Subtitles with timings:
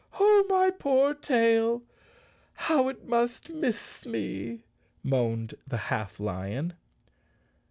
[0.19, 1.83] Oh, my poor tail,
[2.55, 4.61] how it must miss me!"
[5.03, 6.73] moaned the half lion.